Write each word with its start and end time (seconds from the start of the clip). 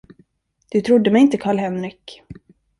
Du 0.71 0.81
trodde 0.81 1.11
mig 1.11 1.21
inte, 1.21 1.37
Karl 1.37 1.57
Henrik. 1.59 2.23